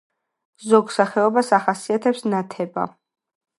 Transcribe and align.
ზოგ 0.69 0.93
სახეობას 0.95 1.53
ახასიათებს 1.59 2.27
ნათება. 2.35 2.89